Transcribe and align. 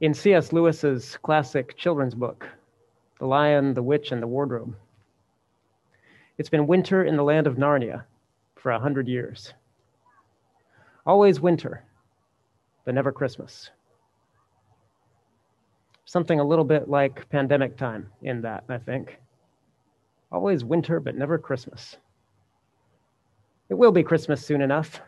In 0.00 0.14
C.S. 0.14 0.52
Lewis's 0.52 1.16
classic 1.22 1.76
children's 1.76 2.14
book, 2.14 2.48
The 3.18 3.26
Lion, 3.26 3.74
the 3.74 3.82
Witch, 3.82 4.12
and 4.12 4.22
the 4.22 4.28
Wardrobe, 4.28 4.76
it's 6.38 6.48
been 6.48 6.68
winter 6.68 7.02
in 7.02 7.16
the 7.16 7.24
land 7.24 7.48
of 7.48 7.56
Narnia 7.56 8.04
for 8.54 8.70
a 8.70 8.78
hundred 8.78 9.08
years. 9.08 9.54
Always 11.04 11.40
winter, 11.40 11.82
but 12.84 12.94
never 12.94 13.10
Christmas. 13.10 13.70
Something 16.04 16.38
a 16.38 16.46
little 16.46 16.64
bit 16.64 16.88
like 16.88 17.28
pandemic 17.30 17.76
time 17.76 18.08
in 18.22 18.40
that, 18.42 18.62
I 18.68 18.78
think. 18.78 19.18
Always 20.30 20.62
winter, 20.62 21.00
but 21.00 21.16
never 21.16 21.38
Christmas. 21.38 21.96
It 23.68 23.74
will 23.74 23.92
be 23.92 24.04
Christmas 24.04 24.46
soon 24.46 24.60
enough. 24.60 25.00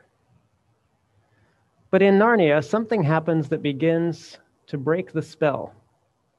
But 1.93 2.03
in 2.03 2.19
Narnia, 2.19 2.65
something 2.65 3.05
happens 3.05 3.49
that 3.51 3.63
begins 3.63 4.39
to 4.71 4.79
break 4.79 5.13
the 5.13 5.21
spell 5.21 5.75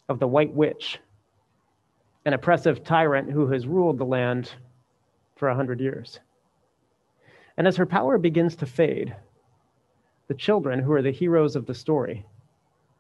of 0.07 0.17
the 0.17 0.27
White 0.27 0.53
Witch, 0.53 0.99
an 2.25 2.31
oppressive 2.31 2.81
tyrant 2.81 3.29
who 3.29 3.47
has 3.47 3.67
ruled 3.67 3.97
the 3.97 4.05
land 4.05 4.49
for 5.35 5.49
a 5.49 5.55
hundred 5.55 5.81
years. 5.81 6.21
And 7.57 7.67
as 7.67 7.75
her 7.75 7.85
power 7.85 8.17
begins 8.17 8.55
to 8.55 8.65
fade, 8.65 9.13
the 10.29 10.33
children, 10.33 10.79
who 10.79 10.93
are 10.93 11.01
the 11.01 11.11
heroes 11.11 11.57
of 11.57 11.65
the 11.65 11.73
story, 11.73 12.25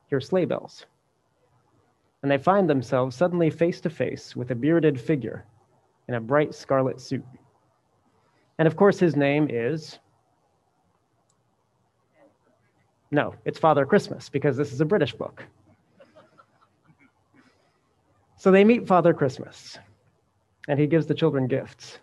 hear 0.07 0.19
sleigh 0.19 0.43
bells. 0.43 0.85
And 2.23 2.29
they 2.29 2.37
find 2.37 2.69
themselves 2.69 3.15
suddenly 3.15 3.49
face 3.49 3.79
to 3.81 3.89
face 3.89 4.35
with 4.35 4.51
a 4.51 4.55
bearded 4.55 4.99
figure 4.99 5.45
in 6.09 6.15
a 6.15 6.19
bright 6.19 6.53
scarlet 6.53 6.99
suit. 6.99 7.23
And 8.59 8.67
of 8.67 8.75
course, 8.75 8.99
his 8.99 9.15
name 9.15 9.47
is. 9.49 9.97
No, 13.11 13.35
it's 13.43 13.59
Father 13.59 13.85
Christmas, 13.85 14.29
because 14.29 14.55
this 14.55 14.71
is 14.71 14.79
a 14.79 14.85
British 14.85 15.13
book. 15.13 15.43
So 18.37 18.51
they 18.51 18.63
meet 18.63 18.87
Father 18.87 19.13
Christmas, 19.13 19.77
and 20.67 20.79
he 20.79 20.87
gives 20.87 21.05
the 21.05 21.13
children 21.13 21.47
gifts. 21.47 21.99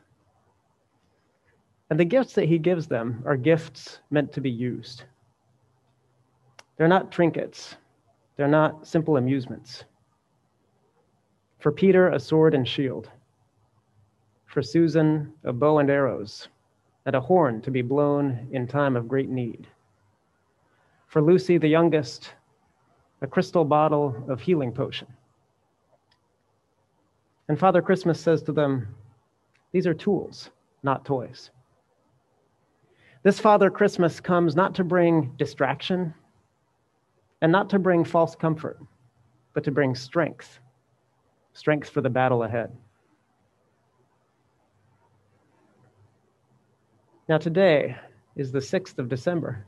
And 1.90 1.98
the 1.98 2.04
gifts 2.04 2.34
that 2.34 2.44
he 2.44 2.58
gives 2.58 2.86
them 2.86 3.22
are 3.24 3.36
gifts 3.36 4.00
meant 4.10 4.32
to 4.34 4.42
be 4.42 4.50
used. 4.50 5.04
They're 6.76 6.86
not 6.86 7.10
trinkets, 7.10 7.76
they're 8.36 8.46
not 8.46 8.86
simple 8.86 9.16
amusements. 9.16 9.84
For 11.58 11.72
Peter, 11.72 12.10
a 12.10 12.20
sword 12.20 12.54
and 12.54 12.68
shield. 12.68 13.10
For 14.46 14.62
Susan, 14.62 15.32
a 15.42 15.52
bow 15.52 15.78
and 15.78 15.90
arrows, 15.90 16.48
and 17.06 17.16
a 17.16 17.20
horn 17.20 17.62
to 17.62 17.70
be 17.70 17.82
blown 17.82 18.46
in 18.52 18.66
time 18.66 18.94
of 18.94 19.08
great 19.08 19.28
need. 19.28 19.66
For 21.08 21.20
Lucy, 21.20 21.58
the 21.58 21.68
youngest, 21.68 22.34
a 23.20 23.26
crystal 23.26 23.64
bottle 23.64 24.14
of 24.28 24.40
healing 24.40 24.72
potion. 24.72 25.08
And 27.48 27.58
Father 27.58 27.82
Christmas 27.82 28.20
says 28.20 28.42
to 28.42 28.52
them, 28.52 28.94
These 29.72 29.86
are 29.86 29.94
tools, 29.94 30.50
not 30.82 31.04
toys. 31.04 31.50
This 33.22 33.40
Father 33.40 33.70
Christmas 33.70 34.20
comes 34.20 34.54
not 34.54 34.74
to 34.76 34.84
bring 34.84 35.32
distraction 35.36 36.14
and 37.40 37.50
not 37.50 37.70
to 37.70 37.78
bring 37.78 38.04
false 38.04 38.36
comfort, 38.36 38.78
but 39.54 39.64
to 39.64 39.70
bring 39.70 39.94
strength 39.94 40.60
strength 41.58 41.88
for 41.90 42.00
the 42.00 42.10
battle 42.10 42.44
ahead. 42.44 42.70
Now, 47.28 47.36
today 47.36 47.96
is 48.36 48.52
the 48.52 48.60
6th 48.60 48.98
of 48.98 49.08
December. 49.08 49.66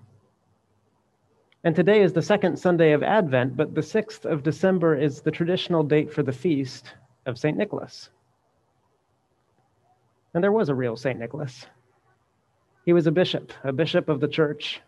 And 1.63 1.77
today 1.77 2.01
is 2.01 2.15
the 2.15 2.23
second 2.23 2.59
Sunday 2.59 2.93
of 2.93 3.03
Advent, 3.03 3.55
but 3.55 3.75
the 3.75 3.83
6th 3.83 4.25
of 4.25 4.43
December 4.43 4.97
is 4.97 5.21
the 5.21 5.31
traditional 5.31 5.83
date 5.83 6.11
for 6.11 6.23
the 6.23 6.33
feast 6.33 6.95
of 7.27 7.39
St. 7.39 7.57
Nicholas. 7.57 8.09
And 10.33 10.43
there 10.43 10.53
was 10.53 10.71
a 10.71 10.75
real 10.75 10.97
St. 10.97 11.19
Nicholas. 11.19 11.67
He 12.87 12.95
was 12.95 13.07
a 13.07 13.13
bishop, 13.13 13.53
a 13.63 13.73
bishop 13.73 14.09
of 14.09 14.21
the 14.21 14.29
church 14.29 14.81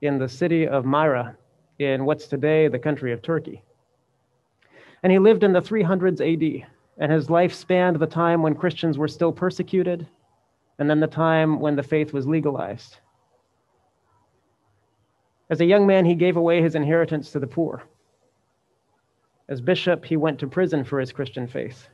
in 0.00 0.18
the 0.18 0.28
city 0.28 0.68
of 0.68 0.84
Myra 0.84 1.36
in 1.80 2.04
what's 2.04 2.28
today 2.28 2.68
the 2.68 2.78
country 2.78 3.12
of 3.12 3.20
Turkey. 3.20 3.64
And 5.02 5.10
he 5.10 5.18
lived 5.18 5.42
in 5.42 5.52
the 5.52 5.60
300s 5.60 6.20
AD, 6.20 6.68
and 6.98 7.10
his 7.10 7.30
life 7.30 7.52
spanned 7.52 7.96
the 7.96 8.06
time 8.06 8.42
when 8.42 8.54
Christians 8.54 8.96
were 8.96 9.08
still 9.08 9.32
persecuted, 9.32 10.06
and 10.78 10.88
then 10.88 11.00
the 11.00 11.08
time 11.08 11.58
when 11.58 11.74
the 11.74 11.82
faith 11.82 12.12
was 12.12 12.28
legalized. 12.28 12.98
As 15.50 15.60
a 15.60 15.66
young 15.66 15.86
man, 15.86 16.04
he 16.04 16.14
gave 16.14 16.36
away 16.36 16.62
his 16.62 16.76
inheritance 16.76 17.32
to 17.32 17.40
the 17.40 17.46
poor. 17.46 17.82
As 19.48 19.60
bishop, 19.60 20.04
he 20.04 20.16
went 20.16 20.38
to 20.38 20.46
prison 20.46 20.84
for 20.84 21.00
his 21.00 21.12
Christian 21.12 21.48
faith. 21.48 21.88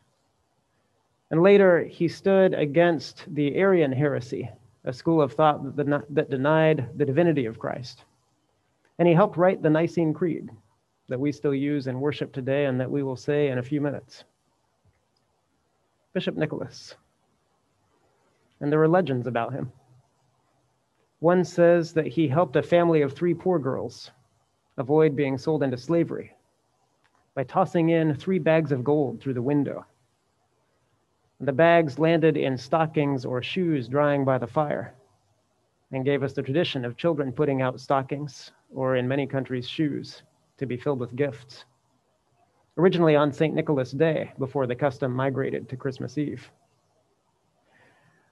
And 1.30 1.42
later, 1.42 1.82
he 1.82 2.06
stood 2.06 2.52
against 2.52 3.24
the 3.34 3.56
Arian 3.56 3.92
heresy, 3.92 4.50
a 4.84 4.92
school 4.92 5.22
of 5.22 5.32
thought 5.32 5.74
that 5.76 6.30
denied 6.30 6.90
the 6.96 7.06
divinity 7.06 7.46
of 7.46 7.58
Christ. 7.58 8.04
And 8.98 9.08
he 9.08 9.14
helped 9.14 9.38
write 9.38 9.62
the 9.62 9.70
Nicene 9.70 10.12
Creed 10.12 10.50
that 11.08 11.18
we 11.18 11.32
still 11.32 11.54
use 11.54 11.86
in 11.86 12.00
worship 12.00 12.32
today 12.32 12.66
and 12.66 12.78
that 12.78 12.90
we 12.90 13.02
will 13.02 13.16
say 13.16 13.48
in 13.48 13.58
a 13.58 13.62
few 13.62 13.80
minutes. 13.80 14.24
Bishop 16.12 16.36
Nicholas. 16.36 16.94
And 18.60 18.70
there 18.70 18.78
were 18.78 18.88
legends 18.88 19.26
about 19.26 19.52
him. 19.52 19.72
One 21.20 21.44
says 21.44 21.94
that 21.94 22.06
he 22.06 22.28
helped 22.28 22.56
a 22.56 22.62
family 22.62 23.02
of 23.02 23.12
three 23.12 23.34
poor 23.34 23.58
girls 23.58 24.10
avoid 24.76 25.16
being 25.16 25.38
sold 25.38 25.62
into 25.62 25.78
slavery 25.78 26.32
by 27.34 27.44
tossing 27.44 27.88
in 27.88 28.14
three 28.14 28.38
bags 28.38 28.72
of 28.72 28.84
gold 28.84 29.20
through 29.20 29.34
the 29.34 29.42
window. 29.42 29.84
The 31.40 31.52
bags 31.52 31.98
landed 31.98 32.36
in 32.36 32.56
stockings 32.56 33.24
or 33.24 33.42
shoes 33.42 33.88
drying 33.88 34.24
by 34.24 34.38
the 34.38 34.46
fire 34.46 34.94
and 35.92 36.04
gave 36.04 36.22
us 36.22 36.32
the 36.32 36.42
tradition 36.42 36.84
of 36.84 36.96
children 36.96 37.32
putting 37.32 37.62
out 37.62 37.80
stockings, 37.80 38.52
or 38.74 38.96
in 38.96 39.06
many 39.06 39.26
countries, 39.26 39.68
shoes, 39.68 40.22
to 40.58 40.66
be 40.66 40.76
filled 40.76 40.98
with 40.98 41.14
gifts. 41.14 41.64
Originally 42.76 43.16
on 43.16 43.32
St. 43.32 43.54
Nicholas 43.54 43.92
Day, 43.92 44.32
before 44.38 44.66
the 44.66 44.74
custom 44.74 45.12
migrated 45.12 45.68
to 45.68 45.76
Christmas 45.76 46.18
Eve. 46.18 46.50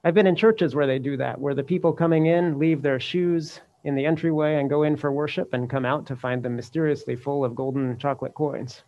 I've 0.07 0.13
been 0.13 0.27
in 0.27 0.37
churches 0.37 0.75
where 0.75 0.87
they 0.87 0.99
do 0.99 1.17
that, 1.17 1.41
where 1.41 1.55
the 1.55 1.65
people 1.65 1.91
coming 1.91 2.27
in 2.27 2.59
leave 2.59 2.83
their 2.83 3.01
shoes 3.01 3.61
in 3.85 3.95
the 3.95 4.05
entryway 4.05 4.57
and 4.57 4.69
go 4.69 4.83
in 4.83 4.99
for 4.99 5.11
worship 5.11 5.55
and 5.55 5.69
come 5.69 5.87
out 5.87 6.05
to 6.07 6.17
find 6.17 6.43
them 6.43 6.55
mysteriously 6.55 7.17
full 7.17 7.43
of 7.43 7.55
golden 7.55 7.97
chocolate 7.99 8.35
coins. 8.35 8.83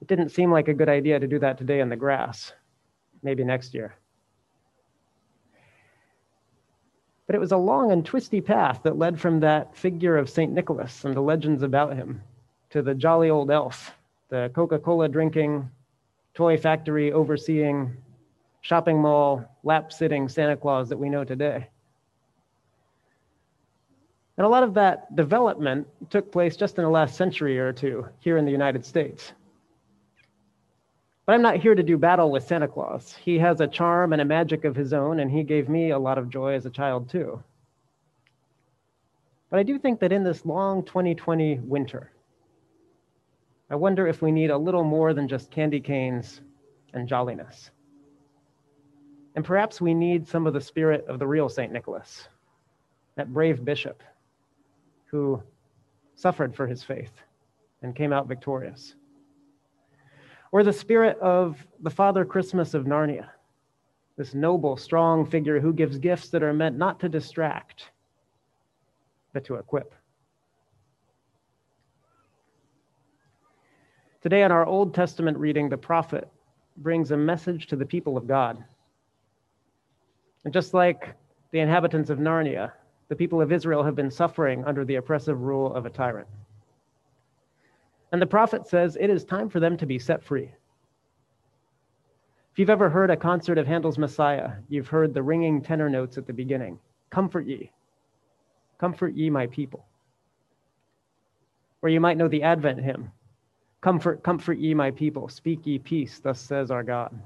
It 0.00 0.08
didn't 0.08 0.30
seem 0.30 0.50
like 0.50 0.68
a 0.68 0.74
good 0.74 0.88
idea 0.88 1.20
to 1.20 1.26
do 1.26 1.38
that 1.40 1.58
today 1.58 1.80
in 1.80 1.90
the 1.90 1.96
grass. 1.96 2.54
Maybe 3.22 3.44
next 3.44 3.74
year. 3.74 3.96
But 7.26 7.34
it 7.34 7.40
was 7.40 7.52
a 7.52 7.58
long 7.58 7.92
and 7.92 8.06
twisty 8.06 8.40
path 8.40 8.80
that 8.84 8.96
led 8.96 9.20
from 9.20 9.40
that 9.40 9.76
figure 9.76 10.16
of 10.16 10.30
St. 10.30 10.50
Nicholas 10.50 11.04
and 11.04 11.14
the 11.14 11.20
legends 11.20 11.62
about 11.62 11.94
him 11.94 12.22
to 12.70 12.80
the 12.80 12.94
jolly 12.94 13.28
old 13.28 13.50
elf, 13.50 13.92
the 14.30 14.50
Coca 14.54 14.78
Cola 14.78 15.08
drinking, 15.08 15.68
toy 16.32 16.56
factory 16.56 17.12
overseeing, 17.12 17.94
shopping 18.60 19.00
mall, 19.00 19.44
lap 19.62 19.92
sitting 19.92 20.28
Santa 20.28 20.56
Claus 20.56 20.88
that 20.88 20.98
we 20.98 21.08
know 21.08 21.24
today. 21.24 21.68
And 24.36 24.46
a 24.46 24.48
lot 24.48 24.62
of 24.62 24.74
that 24.74 25.14
development 25.16 25.88
took 26.10 26.30
place 26.30 26.56
just 26.56 26.78
in 26.78 26.84
the 26.84 26.90
last 26.90 27.16
century 27.16 27.58
or 27.58 27.72
two 27.72 28.06
here 28.20 28.36
in 28.36 28.44
the 28.44 28.52
United 28.52 28.84
States. 28.84 29.32
But 31.26 31.34
I'm 31.34 31.42
not 31.42 31.56
here 31.56 31.74
to 31.74 31.82
do 31.82 31.98
battle 31.98 32.30
with 32.30 32.46
Santa 32.46 32.68
Claus. 32.68 33.14
He 33.14 33.38
has 33.38 33.60
a 33.60 33.66
charm 33.66 34.12
and 34.12 34.22
a 34.22 34.24
magic 34.24 34.64
of 34.64 34.76
his 34.76 34.92
own, 34.92 35.20
and 35.20 35.30
he 35.30 35.42
gave 35.42 35.68
me 35.68 35.90
a 35.90 35.98
lot 35.98 36.18
of 36.18 36.30
joy 36.30 36.54
as 36.54 36.66
a 36.66 36.70
child, 36.70 37.10
too. 37.10 37.42
But 39.50 39.58
I 39.58 39.62
do 39.62 39.78
think 39.78 40.00
that 40.00 40.12
in 40.12 40.24
this 40.24 40.46
long 40.46 40.84
2020 40.84 41.58
winter, 41.58 42.12
I 43.70 43.74
wonder 43.74 44.06
if 44.06 44.22
we 44.22 44.32
need 44.32 44.50
a 44.50 44.56
little 44.56 44.84
more 44.84 45.12
than 45.12 45.28
just 45.28 45.50
candy 45.50 45.80
canes 45.80 46.40
and 46.94 47.08
jolliness. 47.08 47.70
And 49.38 49.44
perhaps 49.44 49.80
we 49.80 49.94
need 49.94 50.26
some 50.26 50.48
of 50.48 50.52
the 50.52 50.60
spirit 50.60 51.06
of 51.06 51.20
the 51.20 51.26
real 51.28 51.48
St. 51.48 51.72
Nicholas, 51.72 52.26
that 53.14 53.32
brave 53.32 53.64
bishop 53.64 54.02
who 55.12 55.40
suffered 56.16 56.56
for 56.56 56.66
his 56.66 56.82
faith 56.82 57.12
and 57.80 57.94
came 57.94 58.12
out 58.12 58.26
victorious 58.26 58.96
or 60.50 60.64
the 60.64 60.72
spirit 60.72 61.16
of 61.20 61.64
the 61.78 61.88
Father 61.88 62.24
Christmas 62.24 62.74
of 62.74 62.86
Narnia, 62.86 63.28
this 64.16 64.34
noble, 64.34 64.76
strong 64.76 65.24
figure 65.24 65.60
who 65.60 65.72
gives 65.72 65.98
gifts 65.98 66.30
that 66.30 66.42
are 66.42 66.52
meant 66.52 66.76
not 66.76 66.98
to 66.98 67.08
distract, 67.08 67.92
but 69.32 69.44
to 69.44 69.54
equip. 69.54 69.94
Today, 74.20 74.42
in 74.42 74.50
our 74.50 74.66
Old 74.66 74.94
Testament 74.94 75.38
reading, 75.38 75.68
the 75.68 75.78
prophet 75.78 76.28
brings 76.76 77.12
a 77.12 77.16
message 77.16 77.68
to 77.68 77.76
the 77.76 77.86
people 77.86 78.16
of 78.16 78.26
God. 78.26 78.64
And 80.44 80.52
just 80.52 80.74
like 80.74 81.14
the 81.50 81.60
inhabitants 81.60 82.10
of 82.10 82.18
Narnia, 82.18 82.72
the 83.08 83.16
people 83.16 83.40
of 83.40 83.52
Israel 83.52 83.82
have 83.82 83.94
been 83.94 84.10
suffering 84.10 84.64
under 84.64 84.84
the 84.84 84.96
oppressive 84.96 85.40
rule 85.40 85.72
of 85.74 85.86
a 85.86 85.90
tyrant. 85.90 86.28
And 88.12 88.22
the 88.22 88.26
prophet 88.26 88.66
says 88.66 88.96
it 89.00 89.10
is 89.10 89.24
time 89.24 89.48
for 89.48 89.60
them 89.60 89.76
to 89.76 89.86
be 89.86 89.98
set 89.98 90.22
free. 90.22 90.50
If 92.52 92.58
you've 92.58 92.70
ever 92.70 92.90
heard 92.90 93.10
a 93.10 93.16
concert 93.16 93.58
of 93.58 93.66
Handel's 93.66 93.98
Messiah, 93.98 94.52
you've 94.68 94.88
heard 94.88 95.14
the 95.14 95.22
ringing 95.22 95.62
tenor 95.62 95.88
notes 95.88 96.18
at 96.18 96.26
the 96.26 96.32
beginning 96.32 96.78
Comfort 97.10 97.46
ye, 97.46 97.70
comfort 98.78 99.14
ye, 99.14 99.30
my 99.30 99.46
people. 99.46 99.86
Or 101.80 101.88
you 101.88 102.00
might 102.00 102.16
know 102.16 102.28
the 102.28 102.42
Advent 102.42 102.80
hymn 102.80 103.10
Comfort, 103.80 104.24
comfort 104.24 104.58
ye, 104.58 104.74
my 104.74 104.90
people, 104.90 105.28
speak 105.28 105.66
ye 105.66 105.78
peace, 105.78 106.18
thus 106.18 106.40
says 106.40 106.70
our 106.70 106.82
God. 106.82 107.16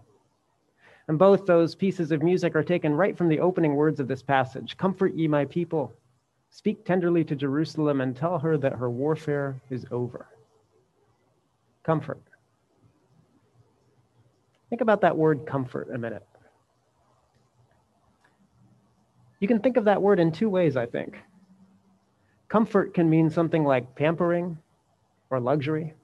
And 1.09 1.19
both 1.19 1.47
those 1.47 1.75
pieces 1.75 2.13
of 2.13 2.23
music 2.23 2.55
are 2.55 2.63
taken 2.63 2.95
right 2.95 3.17
from 3.17 3.29
the 3.29 3.41
opening 3.41 3.75
words 3.75 4.01
of 4.01 4.09
this 4.09 4.23
passage 4.23 4.77
Comfort 4.77 5.15
ye, 5.15 5.27
my 5.27 5.45
people, 5.45 5.93
speak 6.51 6.85
tenderly 6.85 7.25
to 7.25 7.35
Jerusalem 7.35 8.01
and 8.01 8.17
tell 8.17 8.39
her 8.39 8.57
that 8.59 8.75
her 8.75 8.91
warfare 8.91 9.61
is 9.71 9.85
over. 9.91 10.27
Comfort. 11.83 12.23
Think 14.71 14.81
about 14.81 15.01
that 15.01 15.17
word 15.17 15.45
comfort 15.47 15.89
a 15.93 15.99
minute. 15.99 16.27
You 19.41 19.49
can 19.49 19.59
think 19.59 19.77
of 19.77 19.85
that 19.85 20.01
word 20.01 20.21
in 20.21 20.31
two 20.31 20.49
ways, 20.49 20.77
I 20.77 20.87
think. 20.87 21.17
Comfort 22.49 22.95
can 22.95 23.11
mean 23.11 23.29
something 23.29 23.65
like 23.65 23.95
pampering 23.97 24.57
or 25.31 25.41
luxury. 25.41 25.95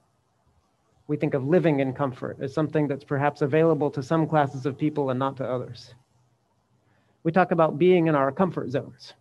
We 1.09 1.17
think 1.17 1.33
of 1.33 1.43
living 1.43 1.79
in 1.79 1.93
comfort 1.93 2.37
as 2.39 2.53
something 2.53 2.87
that's 2.87 3.03
perhaps 3.03 3.41
available 3.41 3.89
to 3.89 4.03
some 4.03 4.27
classes 4.27 4.67
of 4.67 4.77
people 4.77 5.09
and 5.09 5.17
not 5.17 5.37
to 5.37 5.43
others. 5.43 5.95
We 7.23 7.31
talk 7.31 7.49
about 7.49 7.79
being 7.79 8.05
in 8.05 8.13
our 8.13 8.31
comfort 8.31 8.69
zones. 8.69 9.15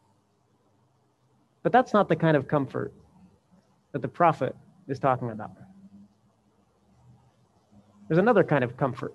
But 1.62 1.72
that's 1.72 1.94
not 1.94 2.06
the 2.10 2.14
kind 2.14 2.36
of 2.36 2.46
comfort 2.46 2.92
that 3.92 4.02
the 4.02 4.08
prophet 4.08 4.54
is 4.86 4.98
talking 4.98 5.30
about. 5.30 5.52
There's 8.06 8.18
another 8.18 8.44
kind 8.44 8.64
of 8.64 8.76
comfort. 8.76 9.14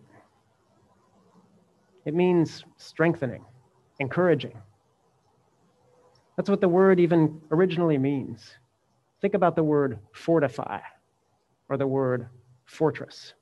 It 2.06 2.16
means 2.16 2.66
strengthening, 2.78 3.46
encouraging. 4.00 4.58
That's 6.38 6.50
what 6.50 6.60
the 6.60 6.70
word 6.70 7.00
even 7.00 7.40
originally 7.52 8.00
means. 8.00 8.58
Think 9.22 9.36
about 9.36 9.56
the 9.56 9.64
word 9.64 10.00
fortify 10.12 10.80
or 11.70 11.78
the 11.78 11.86
word 11.86 12.30
fortress. 12.66 13.34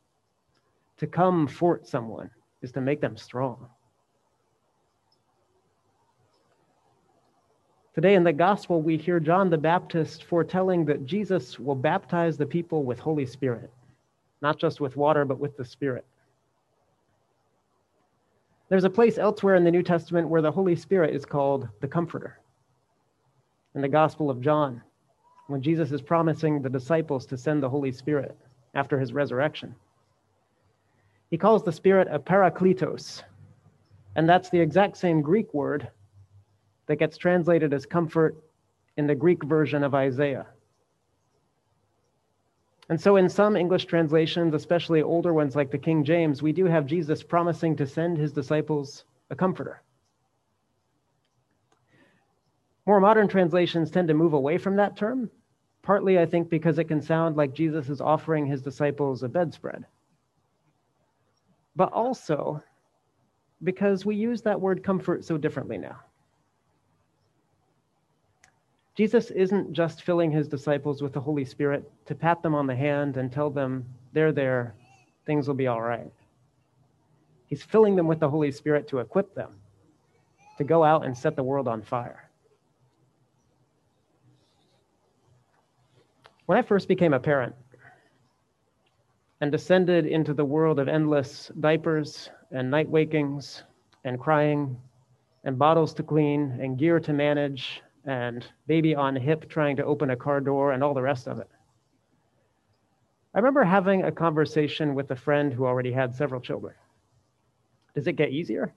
To 0.98 1.08
come 1.08 1.48
fort 1.48 1.88
someone 1.88 2.30
is 2.62 2.72
to 2.74 2.82
make 2.82 3.02
them 3.02 3.18
strong. 3.18 3.68
Today 7.94 8.16
in 8.16 8.24
the 8.24 8.32
gospel, 8.32 8.82
we 8.82 8.96
hear 8.96 9.20
John 9.20 9.50
the 9.50 9.58
Baptist 9.58 10.24
foretelling 10.24 10.86
that 10.86 11.06
Jesus 11.06 11.60
will 11.60 11.76
baptize 11.76 12.38
the 12.38 12.46
people 12.46 12.84
with 12.84 13.00
Holy 13.00 13.26
Spirit, 13.26 13.70
not 14.42 14.58
just 14.58 14.80
with 14.80 14.96
water, 14.96 15.26
but 15.26 15.40
with 15.40 15.58
the 15.58 15.66
Spirit. 15.66 16.06
There's 18.70 18.86
a 18.86 18.90
place 18.90 19.18
elsewhere 19.18 19.56
in 19.56 19.66
the 19.66 19.72
New 19.72 19.84
Testament 19.84 20.30
where 20.30 20.42
the 20.42 20.52
Holy 20.52 20.78
Spirit 20.78 21.14
is 21.14 21.26
called 21.26 21.68
the 21.82 21.88
Comforter. 21.88 22.40
In 23.76 23.82
the 23.82 23.90
Gospel 23.90 24.30
of 24.30 24.40
John, 24.40 24.82
when 25.48 25.62
Jesus 25.62 25.92
is 25.92 26.02
promising 26.02 26.62
the 26.62 26.70
disciples 26.70 27.26
to 27.26 27.38
send 27.38 27.62
the 27.62 27.70
Holy 27.70 27.92
Spirit 27.92 28.38
after 28.74 29.00
his 29.00 29.14
resurrection. 29.14 29.76
He 31.30 31.38
calls 31.38 31.64
the 31.64 31.72
Spirit 31.72 32.08
a 32.12 32.20
parakletos, 32.20 33.24
and 34.16 34.28
that's 34.28 34.50
the 34.50 34.60
exact 34.60 34.98
same 34.98 35.22
Greek 35.22 35.54
word 35.54 35.90
that 36.88 36.98
gets 36.98 37.18
translated 37.18 37.74
as 37.74 37.86
comfort 37.86 38.36
in 38.98 39.08
the 39.08 39.16
Greek 39.16 39.44
version 39.44 39.84
of 39.84 39.96
Isaiah. 39.96 40.48
And 42.90 43.00
so, 43.00 43.16
in 43.16 43.30
some 43.30 43.56
English 43.56 43.86
translations, 43.86 44.54
especially 44.54 45.02
older 45.02 45.34
ones 45.34 45.56
like 45.56 45.72
the 45.72 45.78
King 45.78 46.04
James, 46.04 46.42
we 46.42 46.52
do 46.52 46.66
have 46.66 46.86
Jesus 46.86 47.24
promising 47.24 47.78
to 47.78 47.88
send 47.88 48.18
his 48.18 48.34
disciples 48.34 49.06
a 49.30 49.36
comforter. 49.36 49.82
More 52.86 53.00
modern 53.00 53.30
translations 53.30 53.92
tend 53.92 54.10
to 54.10 54.14
move 54.14 54.34
away 54.34 54.58
from 54.58 54.76
that 54.76 54.98
term 54.98 55.32
partly, 55.82 56.20
I 56.20 56.26
think, 56.26 56.50
because 56.50 56.80
it 56.80 56.86
can 56.86 57.02
sound 57.02 57.36
like 57.38 57.54
Jesus 57.54 57.90
is 57.90 58.02
offering 58.02 58.46
his 58.46 58.62
disciples 58.62 59.24
a 59.24 59.30
bedspread, 59.30 59.86
but 61.76 61.92
also 61.92 62.62
because 63.64 64.06
we 64.06 64.16
use 64.16 64.42
that 64.42 64.60
word 64.60 64.84
comfort 64.84 65.24
so 65.24 65.38
differently 65.38 65.78
now. 65.78 65.98
Jesus 68.96 69.32
isn't 69.32 69.74
just 69.74 70.04
filling 70.04 70.32
his 70.32 70.48
disciples 70.48 71.02
with 71.02 71.14
the 71.14 71.22
Holy 71.22 71.46
Spirit 71.46 71.90
to 72.06 72.16
pat 72.16 72.44
them 72.44 72.54
on 72.54 72.68
the 72.68 72.76
hand 72.76 73.18
and 73.18 73.32
tell 73.32 73.50
them, 73.50 73.86
they're 74.14 74.34
there, 74.34 74.76
things 75.26 75.48
will 75.48 75.56
be 75.56 75.68
all 75.68 75.82
right. 75.82 76.12
He's 77.48 77.64
filling 77.64 77.96
them 77.96 78.08
with 78.08 78.20
the 78.20 78.30
Holy 78.30 78.52
Spirit 78.52 78.88
to 78.90 79.00
equip 79.00 79.34
them 79.34 79.56
to 80.58 80.64
go 80.64 80.84
out 80.84 81.06
and 81.06 81.18
set 81.18 81.36
the 81.36 81.44
world 81.44 81.68
on 81.68 81.82
fire. 81.82 82.30
When 86.52 86.58
I 86.58 86.64
first 86.64 86.90
became 86.90 87.14
a 87.14 87.20
parent 87.22 87.56
and 89.40 89.54
descended 89.54 90.06
into 90.06 90.34
the 90.34 90.44
world 90.44 90.80
of 90.80 90.90
endless 90.90 91.50
diapers 91.58 92.30
and 92.52 92.70
night 92.70 92.90
wakings 92.90 93.64
and 94.04 94.20
crying 94.20 94.78
and 95.46 95.58
bottles 95.58 95.94
to 95.94 96.04
clean 96.04 96.60
and 96.62 96.78
gear 96.78 97.00
to 97.00 97.14
manage 97.14 97.82
and 98.04 98.46
baby 98.68 98.94
on 98.94 99.16
hip 99.16 99.48
trying 99.48 99.78
to 99.78 99.86
open 99.86 100.10
a 100.10 100.18
car 100.18 100.42
door 100.42 100.74
and 100.74 100.84
all 100.84 100.94
the 100.94 101.02
rest 101.02 101.30
of 101.30 101.40
it. 101.40 101.48
I 103.34 103.40
remember 103.40 103.64
having 103.64 104.04
a 104.04 104.12
conversation 104.12 104.94
with 104.94 105.10
a 105.12 105.16
friend 105.16 105.54
who 105.54 105.66
already 105.66 105.94
had 105.94 106.14
several 106.14 106.42
children. 106.42 106.74
Does 107.96 108.08
it 108.08 108.18
get 108.18 108.32
easier? 108.32 108.74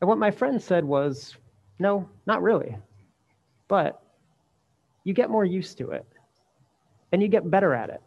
And 0.00 0.06
what 0.06 0.18
my 0.18 0.30
friend 0.30 0.62
said 0.62 0.84
was, 0.84 1.36
no, 1.80 2.08
not 2.24 2.40
really. 2.40 2.78
But 3.66 4.00
you 5.04 5.12
get 5.12 5.30
more 5.30 5.44
used 5.44 5.78
to 5.78 5.90
it 5.90 6.06
and 7.12 7.22
you 7.22 7.28
get 7.28 7.48
better 7.50 7.74
at 7.74 7.90
it. 7.90 8.02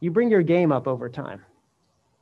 You 0.00 0.10
bring 0.10 0.30
your 0.30 0.42
game 0.42 0.72
up 0.72 0.86
over 0.86 1.08
time 1.08 1.42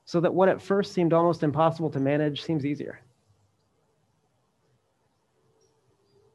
so 0.04 0.20
that 0.20 0.34
what 0.34 0.48
at 0.48 0.60
first 0.60 0.92
seemed 0.92 1.12
almost 1.12 1.42
impossible 1.42 1.90
to 1.90 2.00
manage 2.00 2.42
seems 2.42 2.66
easier. 2.66 3.00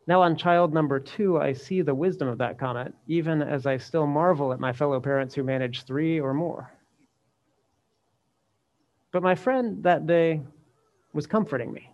Now, 0.08 0.22
on 0.22 0.38
child 0.38 0.74
number 0.74 1.02
two, 1.02 1.38
I 1.38 1.52
see 1.52 1.82
the 1.82 1.94
wisdom 1.94 2.30
of 2.30 2.38
that 2.38 2.58
comment, 2.58 2.96
even 3.08 3.42
as 3.42 3.66
I 3.66 3.76
still 3.76 4.08
marvel 4.08 4.54
at 4.54 4.60
my 4.60 4.72
fellow 4.72 5.02
parents 5.02 5.36
who 5.36 5.44
manage 5.44 5.84
three 5.84 6.22
or 6.22 6.34
more. 6.34 6.72
But 9.12 9.22
my 9.22 9.36
friend 9.36 9.84
that 9.84 10.08
day 10.08 10.42
was 11.12 11.28
comforting 11.28 11.74
me, 11.74 11.94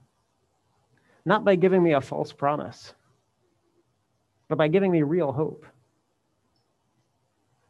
not 1.25 1.43
by 1.43 1.55
giving 1.55 1.81
me 1.81 1.93
a 1.93 2.01
false 2.01 2.31
promise 2.31 2.93
but 4.53 4.57
by 4.59 4.67
giving 4.67 4.91
me 4.91 5.01
real 5.01 5.31
hope. 5.31 5.65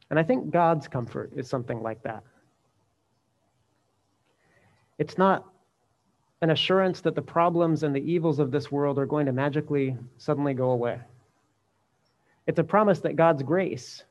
And 0.10 0.20
I 0.20 0.24
think 0.24 0.52
God's 0.52 0.86
comfort 0.86 1.32
is 1.34 1.48
something 1.48 1.82
like 1.82 2.04
that. 2.04 2.26
It's 5.00 5.18
not 5.18 5.46
an 6.42 6.50
assurance 6.50 7.00
that 7.00 7.16
the 7.16 7.22
problems 7.22 7.84
and 7.84 7.96
the 7.96 8.02
evils 8.02 8.38
of 8.38 8.52
this 8.52 8.70
world 8.70 9.00
are 9.00 9.06
going 9.06 9.28
to 9.28 9.32
magically 9.32 9.96
suddenly 10.18 10.54
go 10.54 10.72
away. 10.72 11.00
It's 12.48 12.60
a 12.60 12.66
promise 12.66 13.00
that 13.00 13.16
God's 13.16 13.44
grace 13.44 14.04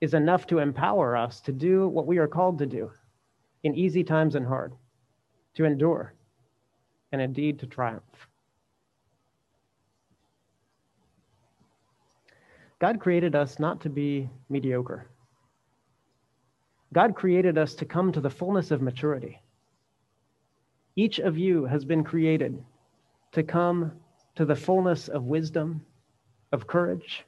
is 0.00 0.14
enough 0.14 0.46
to 0.46 0.60
empower 0.60 1.16
us 1.16 1.40
to 1.40 1.52
do 1.52 1.88
what 1.88 2.06
we 2.06 2.18
are 2.18 2.28
called 2.28 2.60
to 2.60 2.66
do 2.66 2.92
in 3.64 3.74
easy 3.74 4.04
times 4.04 4.36
and 4.36 4.46
hard, 4.46 4.72
to 5.54 5.64
endure, 5.64 6.14
and 7.10 7.20
indeed 7.20 7.58
to 7.58 7.66
triumph. 7.66 8.28
God 12.84 13.00
created 13.00 13.34
us 13.34 13.58
not 13.58 13.80
to 13.80 13.88
be 13.88 14.28
mediocre. 14.50 15.06
God 16.92 17.14
created 17.14 17.56
us 17.56 17.74
to 17.76 17.86
come 17.86 18.12
to 18.12 18.20
the 18.20 18.28
fullness 18.28 18.70
of 18.70 18.82
maturity. 18.82 19.40
Each 20.94 21.18
of 21.18 21.38
you 21.38 21.64
has 21.64 21.82
been 21.86 22.04
created 22.04 22.62
to 23.32 23.42
come 23.42 23.92
to 24.34 24.44
the 24.44 24.54
fullness 24.54 25.08
of 25.08 25.24
wisdom, 25.24 25.80
of 26.52 26.66
courage, 26.66 27.24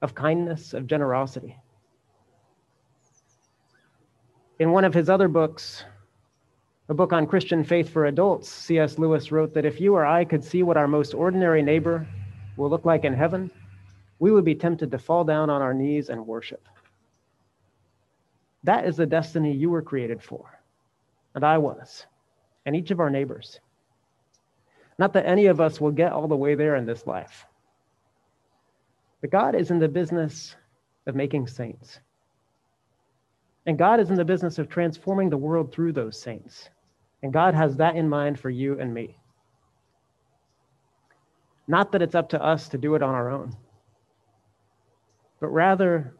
of 0.00 0.14
kindness, 0.14 0.72
of 0.72 0.86
generosity. 0.86 1.54
In 4.58 4.72
one 4.72 4.86
of 4.86 4.94
his 4.94 5.10
other 5.10 5.28
books, 5.28 5.84
a 6.88 6.94
book 6.94 7.12
on 7.12 7.26
Christian 7.26 7.64
faith 7.64 7.90
for 7.90 8.06
adults, 8.06 8.48
C.S. 8.48 8.98
Lewis 8.98 9.30
wrote 9.30 9.52
that 9.52 9.66
if 9.66 9.78
you 9.78 9.94
or 9.94 10.06
I 10.06 10.24
could 10.24 10.42
see 10.42 10.62
what 10.62 10.78
our 10.78 10.88
most 10.88 11.12
ordinary 11.12 11.60
neighbor 11.60 12.08
will 12.56 12.70
look 12.70 12.86
like 12.86 13.04
in 13.04 13.12
heaven, 13.12 13.50
we 14.18 14.30
would 14.32 14.44
be 14.44 14.54
tempted 14.54 14.90
to 14.90 14.98
fall 14.98 15.24
down 15.24 15.50
on 15.50 15.62
our 15.62 15.74
knees 15.74 16.08
and 16.08 16.26
worship. 16.26 16.68
That 18.64 18.86
is 18.86 18.96
the 18.96 19.06
destiny 19.06 19.52
you 19.52 19.70
were 19.70 19.82
created 19.82 20.22
for, 20.22 20.58
and 21.34 21.44
I 21.44 21.58
was, 21.58 22.06
and 22.66 22.74
each 22.74 22.90
of 22.90 23.00
our 23.00 23.10
neighbors. 23.10 23.60
Not 24.98 25.12
that 25.12 25.26
any 25.26 25.46
of 25.46 25.60
us 25.60 25.80
will 25.80 25.92
get 25.92 26.12
all 26.12 26.26
the 26.26 26.36
way 26.36 26.54
there 26.54 26.74
in 26.76 26.84
this 26.84 27.06
life, 27.06 27.46
but 29.20 29.30
God 29.30 29.54
is 29.54 29.70
in 29.70 29.78
the 29.78 29.88
business 29.88 30.56
of 31.06 31.14
making 31.14 31.46
saints. 31.46 32.00
And 33.66 33.76
God 33.76 34.00
is 34.00 34.10
in 34.10 34.16
the 34.16 34.24
business 34.24 34.58
of 34.58 34.68
transforming 34.68 35.28
the 35.28 35.36
world 35.36 35.72
through 35.72 35.92
those 35.92 36.18
saints. 36.18 36.70
And 37.22 37.32
God 37.32 37.54
has 37.54 37.76
that 37.76 37.96
in 37.96 38.08
mind 38.08 38.38
for 38.38 38.48
you 38.48 38.78
and 38.80 38.94
me. 38.94 39.18
Not 41.66 41.92
that 41.92 42.00
it's 42.00 42.14
up 42.14 42.30
to 42.30 42.42
us 42.42 42.68
to 42.70 42.78
do 42.78 42.94
it 42.94 43.02
on 43.02 43.14
our 43.14 43.30
own, 43.30 43.54
but 45.40 45.48
rather 45.48 46.14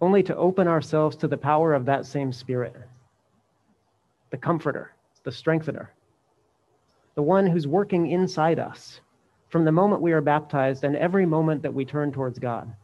only 0.00 0.22
to 0.22 0.36
open 0.36 0.66
ourselves 0.66 1.16
to 1.16 1.28
the 1.28 1.36
power 1.36 1.74
of 1.74 1.84
that 1.84 2.06
same 2.06 2.32
Spirit, 2.32 2.74
the 4.30 4.36
Comforter, 4.36 4.92
the 5.22 5.30
Strengthener, 5.32 5.92
the 7.14 7.22
one 7.22 7.46
who's 7.46 7.66
working 7.66 8.10
inside 8.10 8.58
us 8.58 9.00
from 9.48 9.64
the 9.64 9.72
moment 9.72 10.02
we 10.02 10.12
are 10.12 10.20
baptized 10.20 10.82
and 10.82 10.96
every 10.96 11.26
moment 11.26 11.62
that 11.62 11.74
we 11.74 11.84
turn 11.84 12.10
towards 12.10 12.38
God, 12.38 12.74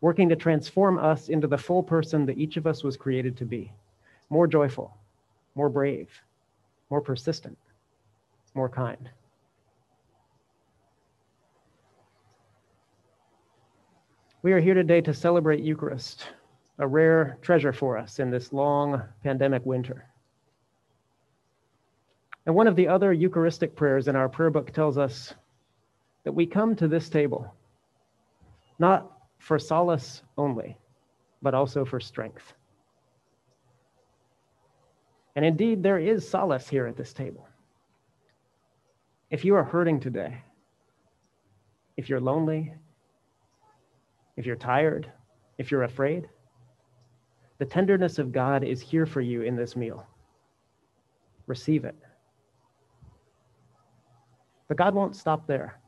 working 0.00 0.28
to 0.28 0.36
transform 0.36 0.98
us 0.98 1.28
into 1.28 1.46
the 1.46 1.58
full 1.58 1.82
person 1.82 2.24
that 2.26 2.38
each 2.38 2.56
of 2.56 2.66
us 2.66 2.82
was 2.82 2.96
created 2.96 3.36
to 3.36 3.44
be 3.44 3.72
more 4.30 4.46
joyful, 4.46 4.96
more 5.54 5.68
brave, 5.68 6.08
more 6.88 7.00
persistent, 7.00 7.58
more 8.54 8.68
kind. 8.68 9.10
We 14.44 14.52
are 14.52 14.58
here 14.58 14.74
today 14.74 15.00
to 15.02 15.14
celebrate 15.14 15.62
Eucharist, 15.62 16.26
a 16.78 16.86
rare 16.86 17.38
treasure 17.42 17.72
for 17.72 17.96
us 17.96 18.18
in 18.18 18.28
this 18.28 18.52
long 18.52 19.00
pandemic 19.22 19.64
winter. 19.64 20.04
And 22.44 22.56
one 22.56 22.66
of 22.66 22.74
the 22.74 22.88
other 22.88 23.12
Eucharistic 23.12 23.76
prayers 23.76 24.08
in 24.08 24.16
our 24.16 24.28
prayer 24.28 24.50
book 24.50 24.72
tells 24.72 24.98
us 24.98 25.32
that 26.24 26.32
we 26.32 26.44
come 26.44 26.74
to 26.74 26.88
this 26.88 27.08
table 27.08 27.54
not 28.80 29.12
for 29.38 29.60
solace 29.60 30.22
only, 30.36 30.76
but 31.40 31.54
also 31.54 31.84
for 31.84 32.00
strength. 32.00 32.52
And 35.36 35.44
indeed, 35.44 35.84
there 35.84 36.00
is 36.00 36.28
solace 36.28 36.68
here 36.68 36.88
at 36.88 36.96
this 36.96 37.12
table. 37.12 37.46
If 39.30 39.44
you 39.44 39.54
are 39.54 39.62
hurting 39.62 40.00
today, 40.00 40.42
if 41.96 42.08
you're 42.08 42.20
lonely, 42.20 42.74
if 44.36 44.46
you're 44.46 44.56
tired, 44.56 45.10
if 45.58 45.70
you're 45.70 45.84
afraid, 45.84 46.28
the 47.58 47.64
tenderness 47.64 48.18
of 48.18 48.32
God 48.32 48.64
is 48.64 48.80
here 48.80 49.06
for 49.06 49.20
you 49.20 49.42
in 49.42 49.56
this 49.56 49.76
meal. 49.76 50.06
Receive 51.46 51.84
it. 51.84 51.96
But 54.68 54.76
God 54.76 54.94
won't 54.94 55.16
stop 55.16 55.46
there. 55.46 55.78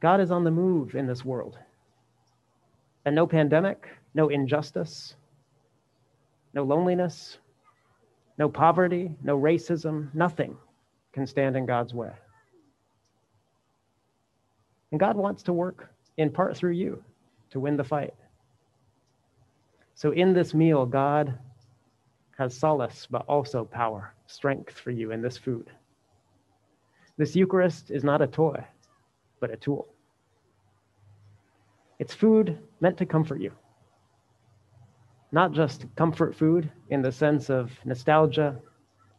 God 0.00 0.20
is 0.20 0.30
on 0.30 0.44
the 0.44 0.50
move 0.50 0.94
in 0.94 1.06
this 1.06 1.24
world. 1.24 1.58
And 3.04 3.14
no 3.14 3.26
pandemic, 3.26 3.88
no 4.14 4.28
injustice, 4.28 5.14
no 6.52 6.64
loneliness, 6.64 7.38
no 8.38 8.48
poverty, 8.48 9.14
no 9.22 9.38
racism, 9.38 10.12
nothing 10.14 10.56
can 11.12 11.26
stand 11.26 11.56
in 11.56 11.66
God's 11.66 11.94
way. 11.94 12.12
And 14.90 14.98
God 14.98 15.16
wants 15.16 15.42
to 15.44 15.52
work 15.52 15.90
in 16.16 16.30
part 16.30 16.56
through 16.56 16.72
you 16.72 17.02
to 17.50 17.60
win 17.60 17.76
the 17.76 17.84
fight. 17.84 18.14
So 19.94 20.10
in 20.12 20.32
this 20.32 20.54
meal, 20.54 20.86
God 20.86 21.38
has 22.38 22.56
solace, 22.56 23.06
but 23.10 23.24
also 23.26 23.64
power, 23.64 24.14
strength 24.26 24.78
for 24.78 24.90
you 24.90 25.12
in 25.12 25.20
this 25.20 25.36
food. 25.36 25.70
This 27.18 27.36
Eucharist 27.36 27.90
is 27.90 28.02
not 28.02 28.22
a 28.22 28.26
toy, 28.26 28.64
but 29.40 29.50
a 29.50 29.56
tool. 29.56 29.88
It's 31.98 32.14
food 32.14 32.58
meant 32.80 32.96
to 32.98 33.06
comfort 33.06 33.40
you. 33.40 33.52
Not 35.32 35.52
just 35.52 35.84
comfort 35.96 36.34
food 36.34 36.72
in 36.88 37.02
the 37.02 37.12
sense 37.12 37.50
of 37.50 37.70
nostalgia 37.84 38.56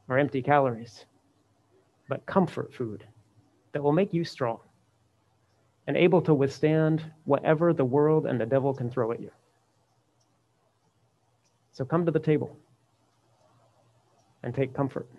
or 0.10 0.18
empty 0.18 0.42
calories, 0.42 1.06
but 2.10 2.26
comfort 2.26 2.74
food 2.74 3.06
that 3.72 3.84
will 3.84 3.94
make 3.94 4.14
you 4.14 4.26
strong 4.26 4.60
and 5.92 5.98
able 5.98 6.22
to 6.22 6.34
withstand 6.34 7.04
whatever 7.26 7.74
the 7.74 7.84
world 7.84 8.26
and 8.26 8.40
the 8.40 8.46
devil 8.46 8.74
can 8.74 8.90
throw 8.90 9.12
at 9.12 9.20
you. 9.20 9.30
So 11.74 11.84
come 11.84 12.06
to 12.06 12.14
the 12.14 12.20
table 12.20 12.56
and 14.42 14.56
take 14.56 14.74
comfort. 14.74 15.10